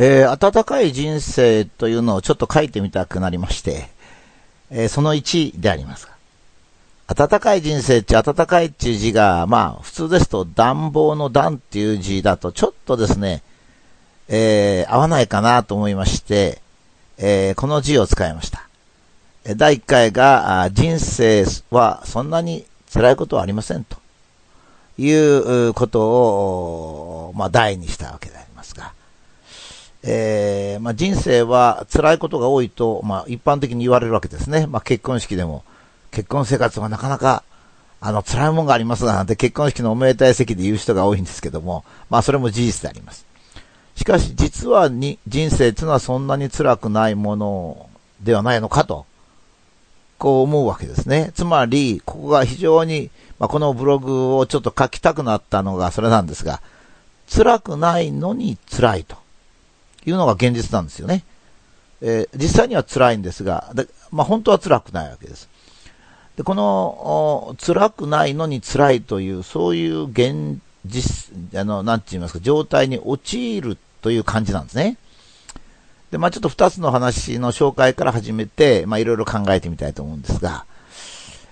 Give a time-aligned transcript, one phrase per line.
[0.00, 3.88] えー、温かい人生というのをちょっと書いてみたくなりまして、
[4.70, 6.08] えー、その1であります。
[7.08, 13.42] 温かい人生って温かいっていう字が、まあ、普通ですと暖房の暖っていう字だとちょっとですね、
[14.28, 16.60] えー、合わないかなと思いまして、
[17.16, 18.68] えー、この字を使いました。
[19.56, 23.96] 第1回が、人生はそんなに辛いことはありませんと
[24.96, 28.92] いうことを、まあ、題にしたわけでありますが、
[30.02, 34.66] えー、まあ、人生は辛いことが多いと、まあ、一般的に言われるわけですね。
[34.66, 35.64] まあ、結婚式でも、
[36.10, 37.42] 結婚生活はなかなか、
[38.00, 43.26] あの、辛いもんがありますなんて結婚式のおめでたい席で言う人が多いんですけども、まあ、それも事実であります。
[43.96, 47.88] しかし、実はに、人生っていうのはそんなに辛くないもの
[48.20, 49.04] ではないのかと、
[50.18, 51.32] こう思うわけですね。
[51.34, 53.10] つまり、ここが非常に、
[53.40, 56.60] まあ、このブログをちょっと書きたくなったのがそれなんですが、
[57.32, 59.16] 辛くないのに辛いと。
[60.08, 61.24] いうのが現実なんですよね。
[62.00, 65.48] えー、実際には辛いんですが、でまあ、本当は辛くないわけです。
[66.36, 74.96] で、この、辛くないのに辛いという、そういう現実、あの、なんて言いますか、状態に陥るという感じなんですね。
[76.10, 80.64] で、まあ、ちょっと二つの話の紹介から始めて、まあ、いろいろ考えてみたいと思うんですが、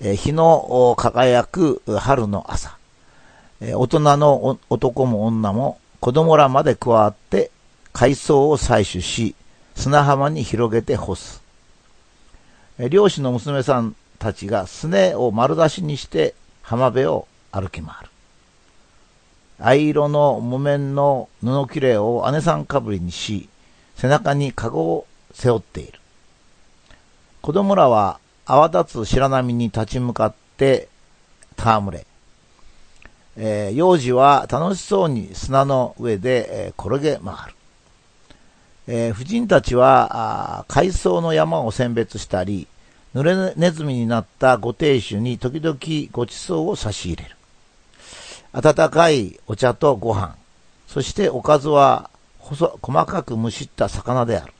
[0.00, 2.78] えー、日の輝く春の朝、
[3.60, 7.50] えー、大人の男も女も子供らまで加わって
[7.98, 9.34] 海藻を採取し、
[9.74, 11.42] 砂浜に広げて干す。
[12.78, 18.08] 漁師の娘さんたちがすねを丸出しにして浜辺を歩き回る。
[19.58, 23.48] 藍色の木綿の布切れを姉さんかぶりにし、
[23.96, 25.98] 背中に籠を背負っている。
[27.42, 30.88] 子供らは泡立つ白波に立ち向かって
[31.56, 32.06] 戯れ、
[33.36, 37.57] えー、幼児は楽しそうに砂の上で、えー、転げ回る。
[38.90, 42.66] えー、婦人たちは、海藻の山を選別したり、
[43.14, 45.76] 濡れネズミになったご亭主に時々
[46.10, 47.36] ご馳走を差し入れる。
[48.54, 50.36] 温かいお茶とご飯、
[50.86, 52.08] そしておかずは
[52.40, 54.54] 細かく蒸しった魚である。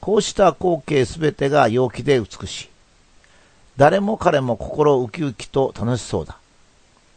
[0.00, 2.68] こうした光景すべてが陽気で美しい。
[3.76, 6.38] 誰も彼も心ウキウキと楽しそうだ。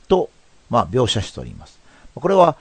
[0.08, 0.30] と、
[0.70, 1.80] まあ、描写しております。
[2.14, 2.58] これは、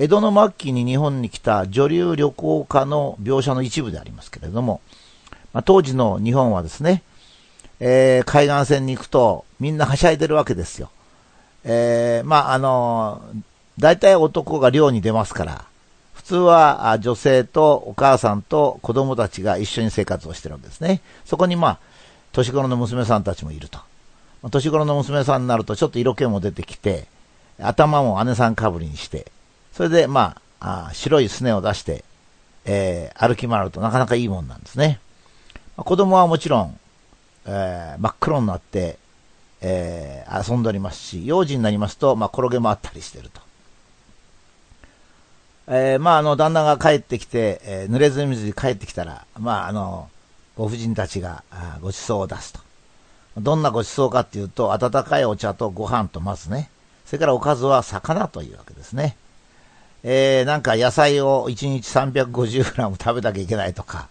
[0.00, 4.80] 江戸の末期に日本に来た女流旅行家の描写の一部でありますけれども、
[5.52, 7.02] まあ、当時の日本はですね、
[7.80, 10.88] えー、海岸線に行くとみんなはしゃいでるわけですよ。
[11.64, 13.42] えー、まあ、あのー、
[13.78, 15.64] 大体男が漁に出ますから、
[16.14, 21.02] 普通は女性とお母さんと子供たちが一緒に生活をしてるわけですね。
[21.26, 21.78] そこにまあ、
[22.32, 23.78] 年頃の娘さんたちもいると。
[24.50, 27.06] 年頃の娘さんになるとちょっと色気も出てきて、
[27.60, 29.30] 頭も姉さんかぶりにして、
[29.72, 32.04] それで、まあ、あ白いすねを出して、
[32.64, 35.00] えー、歩き回るとなかなかいいもんなんですね。
[35.76, 36.78] まあ、子供はもちろん、
[37.46, 38.98] えー、真っ黒になって、
[39.60, 43.40] えー、遊んでおりますし、幼児になりますと、まあ、転げ回ったりしてると。
[45.68, 50.10] えー、まあ、あの、旦那が帰ってきて、えー、濡れず水に帰ってきたら、まあ、あの、
[50.56, 52.60] ご婦人たちがあご馳走を出すと。
[53.38, 56.70] どんなご馳走かっていうと、温かいお茶とご飯とまずね、
[57.06, 59.16] それからおかずは魚というわけですね。
[60.02, 64.08] えー、なんか野菜を1日 350g 食べなきゃいけないとか、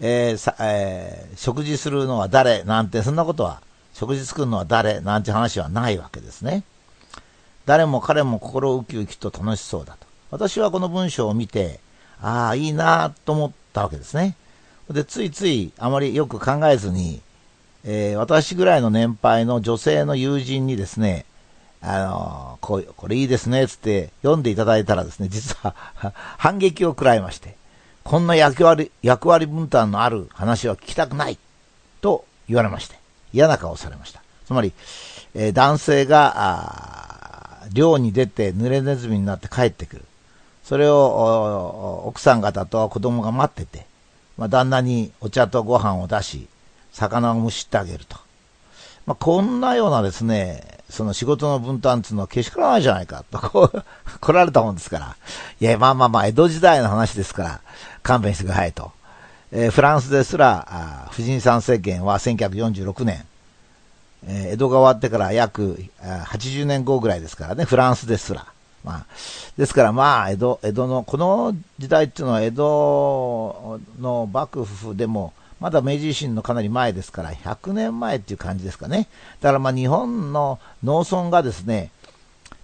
[0.00, 3.60] えーさえー、食事するのは誰なんて、そんなことは、
[3.94, 6.62] 食事作るのは誰なんて話はないわけですね。
[7.66, 10.06] 誰も彼も心ウキウキと楽しそうだと。
[10.30, 11.80] 私はこの文章を見て、
[12.22, 14.36] ああ、いいなと思ったわけですね。
[14.90, 17.20] で、ついついあまりよく考えずに、
[17.84, 21.24] えー、私ぐらいの年配の女性の友人にですね、
[21.80, 25.74] あの、こう、これいいですね、つって読んでいただいたらですね、実は
[26.38, 27.56] 反撃を食らいまして、
[28.04, 31.38] こんな役割、役割分担のある話は聞きたくない、
[32.00, 32.98] と言われまして、
[33.32, 34.22] 嫌な顔されました。
[34.46, 34.72] つまり、
[35.34, 40.04] えー、男性が、漁に出て濡れネズミになって帰ってくる。
[40.64, 43.86] それを、奥さん方と子供が待ってて、
[44.36, 46.48] まあ、旦那にお茶とご飯を出し、
[46.92, 48.27] 魚を蒸してあげると。
[49.08, 53.84] まあ、こんなようなですね、その仕事の分担っていうのはけしからないじゃないか、と こう、
[54.20, 55.16] 来られたもんですから。
[55.58, 57.60] いや、まあまあまあ、江戸時代の話ですから、
[58.02, 58.92] 勘弁してくださいと。
[59.50, 63.24] えー、フランスですら、あ婦人参政権は1946年、
[64.26, 68.44] えー、江戸が終わってから約80年後ぐらいですからね、フランスですら。
[68.84, 69.06] まあ、
[69.56, 79.08] ですからまあ、江戸、江戸の、この時代っていうのは江戸の幕府でも、まだ明治維新のかなり前ですから、100年前っていう感じですかね。
[79.40, 81.90] だからまあ日本の農村がですね、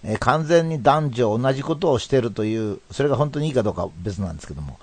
[0.03, 4.79] えー、完全に男女同じことをしてるという、それが本当にいいかどうかは別なんですけども、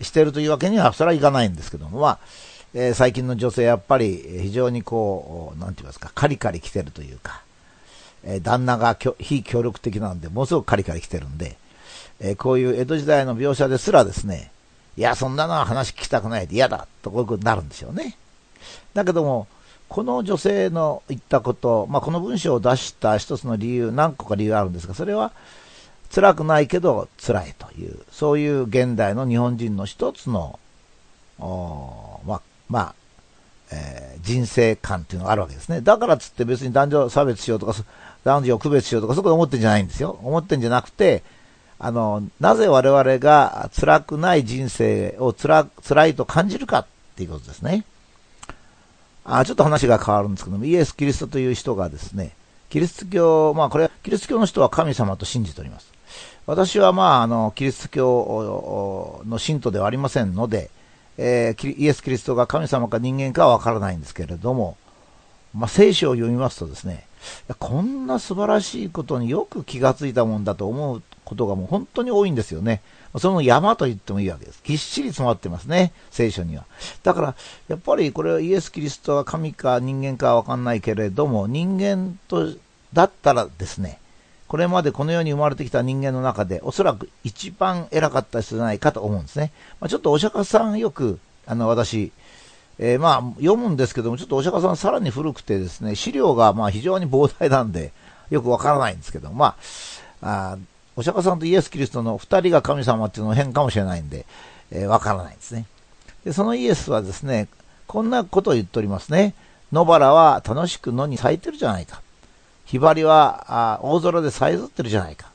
[0.00, 2.18] してるというわけには、それはいかないんですけども、まあ、
[2.74, 7.42] えー、最近の女性やっぱり非常にこう、なんて言いますか、カリカリ来てるというか、
[8.24, 11.56] えー、旦那が非協力的なんで、ものすごくカリカリ来てるんで、
[12.20, 14.50] えー、こういう江戸時代の描写ですらですね、
[14.96, 18.16] いや、そんなのは話聞きたくないで嫌だ、とこういうことになるんでしょうね。
[18.94, 19.46] だけども、
[19.88, 25.32] この女性の言ったこと、まあ、この文章を出した一つの理由、何個か理由があるんですが、それは、
[26.14, 30.58] 辛くないけど辛いという、そういう現代の日本人の一つの、
[31.38, 32.94] まあ、まあ、
[33.72, 35.80] えー、人生観っていうのがあるわけですね。
[35.80, 37.74] だからつって別に男女差別しようとか、
[38.24, 40.18] 男女を区別しようとか、そこで思ってんじゃないんですよ。
[40.22, 41.22] 思ってんじゃなくて、
[41.78, 46.86] あの、なぜ我々が辛くない人生を辛、辛いと感じるかっ
[47.16, 47.84] ていうことですね。
[49.24, 52.32] あちょっと話が変わるんですけども、イエス・キリストという人がですね、
[52.70, 55.92] キリスト教、まあこれ、キリスト教の人は神様と信じております。
[56.46, 60.70] 私はまあ、あの、キリスト教の信徒ではありませんので、
[61.18, 64.76] えー、イエス・キリストが神様か人間かはわからないんですけれども、
[65.54, 67.06] まあ、聖書を読みますとですね、
[67.58, 72.82] こんな素晴らしいことによく気がついたもんだと思うことがもう本当に多いんですよね。
[73.18, 74.60] その山と言ってもいいわけです。
[74.64, 76.64] ぎっしり詰まってますね、聖書には。
[77.02, 77.34] だから、
[77.68, 82.52] やっぱりこれはイエス・キリストは神か人間かわかんないけれども、人間と、
[82.92, 83.98] だったらですね、
[84.48, 89.52] これまでこの世に生まれてきた人間の中で、おそらく一番偉かった人じゃないかと思うんですね。
[89.80, 92.12] まあ、ちょっとお釈迦さんよく、あの、私、
[92.78, 97.92] えー、まあ、読むんですけども、ちょっとお釈迦さんさらに古くてですね、資料がまあ非常に膨大なんで、
[98.30, 99.56] よくわからないんですけど、ま
[100.20, 100.58] あ、あ
[100.96, 104.26] お釈迦さんとイエス・キリストの二人が神様っていうのは変かもしれないんで、
[104.70, 105.66] えー、わからないんですね。
[106.24, 107.48] で、そのイエスはですね、
[107.86, 109.34] こんなことを言っておりますね。
[109.72, 112.00] 野原は楽しく野に咲いてるじゃないか。
[112.64, 115.30] ひばりは大空でさえずってるじゃないか。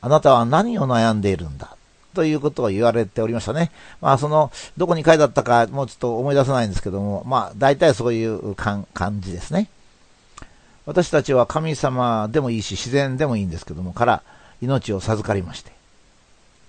[0.00, 1.74] あなたは何を悩んでいるんだ。
[2.18, 3.70] ということを言われておりましたね。
[4.00, 8.86] まあ、その、どこに書いてあったか、もうちょっと思い出せないんですけども、まあ、大体そういう感
[9.20, 9.68] じですね。
[10.84, 14.22] 私たちは神様でもいいし、自然でもいいんですけども、から
[14.60, 15.70] 命を授かりまして。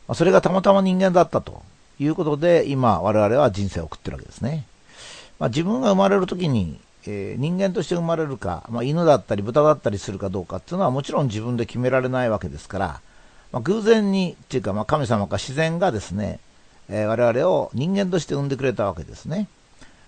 [0.07, 1.63] ま、それがたまたま人間だったと
[1.99, 4.67] いうことで、今、我々は人生を送ってるわけですね。
[5.39, 13.01] まあ、自分が生まれるときに、えー、人間として生まれるか、まあ、犬だったり豚だったりするかどうかっていうのはもちろん自分で決められないわけですから、
[13.51, 16.39] まあ、偶然にっていうか、まあ、神様か自然がですね、
[16.89, 19.47] えー、我々を人間として産んでくれたわけですね。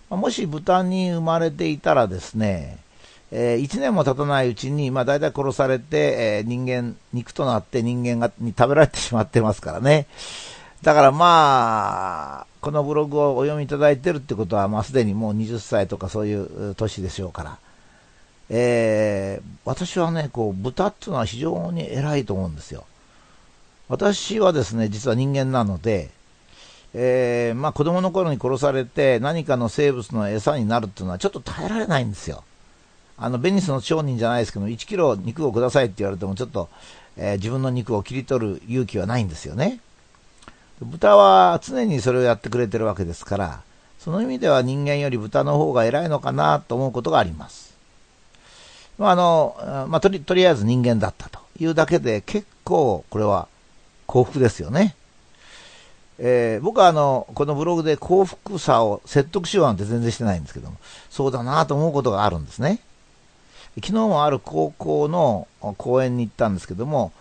[0.10, 2.78] まあ、もし豚に生まれていたらですね、
[3.32, 10.08] えー、1年も経たないうちに、まあ、大体殺されて、えー、人間、肉となって人間がに食べられてしまってますからね。
[10.82, 17.58] だからまあ、このブログをお読みいただいてるってことは、まあ、すでにもう20歳とかそういう年でしょうから。
[18.50, 22.84] えー、私はね、こう、豚っていうのは非常に偉いと思うんですよ。
[23.92, 26.12] 私はですね、実は人間なので、
[26.94, 32.46] えー、まあ子供の頃に殺されて何かの生物の餌になるっていうのはちょっと耐えられないんですよ。
[33.18, 36.70] あの、ベニスの商人じゃないですけど、1キロ肉をくださいって言われてもちょっと、
[37.18, 39.82] えー、自分の肉を切り取る勇気はないんですよね。
[40.80, 43.62] 豚は常にそれをやってくれてるわけですから、
[44.00, 47.76] その意味では人間より豚の方が偉いのかなと思うことがあります。
[48.98, 53.50] まあ、あの、まあ、とり、とりあえず人間だったというだけで結構これは
[54.12, 54.94] 幸福ですよね。
[56.20, 60.76] えー、僕はあの、このブログで幸福さを説得しようなんて全然してないんですけども、
[61.10, 62.80] そうだなと思うことがあるんですね。
[63.76, 67.14] 昨日もある高校の講演に行ったんですけども、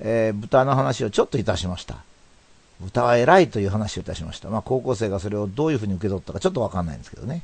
[0.00, 1.96] えー、豚の話をちょっといたしました。
[2.80, 4.48] 豚は偉いという話をいたしました。
[4.48, 7.42] まあ、高校生がそれをどういうふうに受け取ったかちょっとわかんないんですけどね。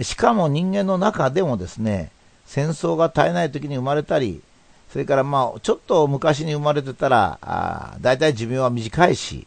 [0.00, 2.10] しかも人間の中でもですね、
[2.46, 4.40] 戦争が絶えない時に生まれたり、
[4.90, 9.46] それからまあ、ちょっと昔に生まれてたら、あ大体寿命は短いし、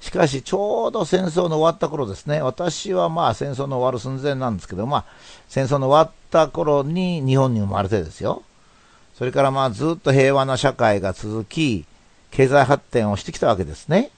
[0.00, 5.04] しかしちょうど戦争の終わった頃ですね、私はまあ戦争の終わる寸前なんですけど、まあ、
[5.48, 8.42] 戦争の終わった頃に日本に生まれてですよ。
[9.16, 11.84] それからまあずっと平和な社会が続き、
[12.30, 14.10] 経済発展をしてきたわけですね。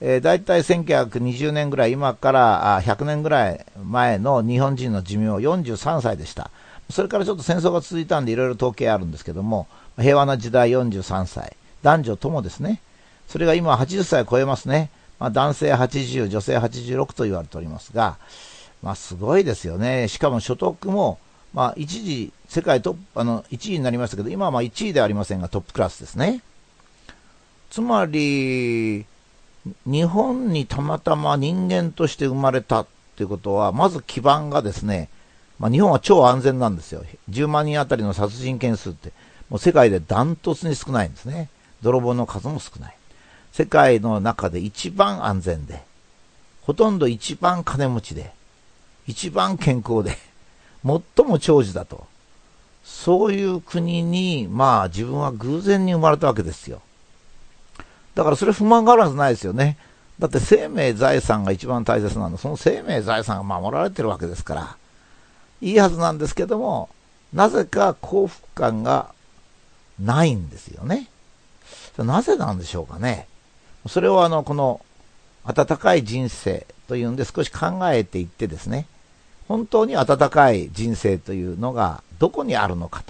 [0.00, 6.50] えー、大体1920年ぐらい、今から100年ぐらい前の日本人の寿命43歳でした。
[6.90, 9.66] それからちょっと戦争が続いたんでいろいろ統計あるんですけども、
[9.98, 11.56] 平和な時代43歳。
[11.82, 12.80] 男女ともですね。
[13.28, 14.90] それが今80歳を超えますね。
[15.18, 18.16] まあ、男性80、女性86と言われておりますが、
[18.82, 20.08] まあすごいですよね。
[20.08, 21.18] しかも所得も、
[21.52, 26.40] まあ一時世界トップ、あの、1位になりましたけど、今はまあ1位ではありませんがトップクラスですね。
[27.70, 29.04] つまり、
[29.84, 35.08] 日本にたまたま人間として生まれたっていうことは、まず基盤がですね、
[35.58, 37.04] まあ、日本は超安全なんですよ。
[37.30, 39.12] 10万人あたりの殺人件数って、
[39.50, 41.48] もう世界でダントツに少ないんですね。
[41.82, 42.96] 泥棒の数も少ない。
[43.52, 45.82] 世界の中で一番安全で、
[46.62, 48.32] ほとんど一番金持ちで、
[49.06, 50.16] 一番健康で、
[50.84, 52.06] 最も長寿だと。
[52.84, 56.80] そういう国に、まあ自分は偶然に生まれたわけですよ。
[58.14, 59.76] だからそれ不満があるはずないですよね。
[60.18, 62.36] だって生命財産が一番大切なの。
[62.36, 64.76] その生命財産が守られてるわけですから。
[65.60, 66.88] いいはずなんですけども、
[67.32, 69.12] なぜか幸福感が
[70.00, 71.08] ないんですよね。
[71.98, 73.26] なぜなんでしょうかね。
[73.88, 74.80] それをあの、この
[75.44, 78.86] 温かい人生というんで少し考えていってですね、
[79.48, 83.02] 本当に温かい人生というのがどこにあるのか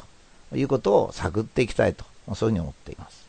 [0.50, 3.27] ということを探っていきたいと、そういうふうに思っています。